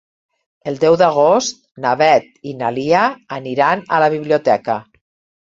[0.69, 3.03] El deu d'agost na Beth i na Lia
[3.39, 4.81] aniran a la biblioteca.